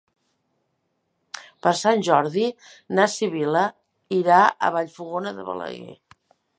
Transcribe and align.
Per 1.65 1.73
Sant 1.81 2.01
Jordi 2.09 2.47
na 3.01 3.07
Sibil·la 3.19 3.65
irà 4.23 4.43
a 4.71 4.75
Vallfogona 4.79 5.39
de 5.41 5.51
Balaguer. 5.53 5.99